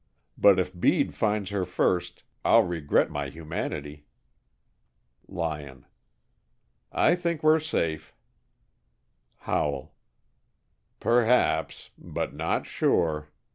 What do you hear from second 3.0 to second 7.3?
my humanity." Lyon: "I